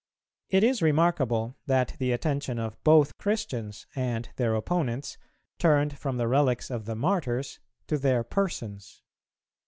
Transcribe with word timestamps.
It 0.49 0.63
is 0.63 0.81
remarkable 0.81 1.57
that 1.67 1.95
the 1.99 2.11
attention 2.11 2.57
of 2.57 2.83
both 2.83 3.15
Christians 3.19 3.85
and 3.95 4.29
their 4.35 4.55
opponents 4.55 5.19
turned 5.59 5.95
from 5.99 6.17
the 6.17 6.27
relics 6.27 6.71
of 6.71 6.85
the 6.85 6.95
Martyrs 6.95 7.59
to 7.85 7.99
their 7.99 8.23
persons. 8.23 9.03